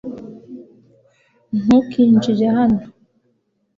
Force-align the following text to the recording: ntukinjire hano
ntukinjire 1.61 2.47
hano 2.57 2.81